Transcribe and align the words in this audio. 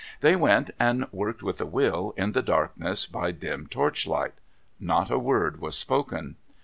They 0.21 0.35
went, 0.35 0.71
and 0.79 1.05
worked 1.11 1.43
with 1.43 1.61
a 1.61 1.65
will, 1.67 2.15
in 2.17 2.31
the 2.31 2.41
darkness, 2.41 3.05
by 3.05 3.29
dim 3.29 3.67
torchlight. 3.67 4.33
Not 4.79 5.11
a 5.11 5.19
word 5.19 5.61
was 5.61 5.77
spoken. 5.77 6.37